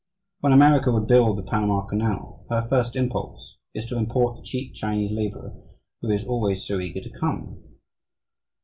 When 0.39 0.51
America 0.51 0.91
would 0.91 1.05
build 1.05 1.37
the 1.37 1.43
Panama 1.43 1.85
Canal, 1.85 2.43
her 2.49 2.65
first 2.67 2.95
impulse 2.95 3.57
is 3.75 3.85
to 3.85 3.97
import 3.99 4.35
the 4.35 4.41
cheap 4.41 4.73
Chinese 4.73 5.11
labourer, 5.11 5.53
who 6.01 6.09
is 6.09 6.25
always 6.25 6.65
so 6.65 6.79
eager 6.79 7.01
to 7.01 7.19
come. 7.19 7.61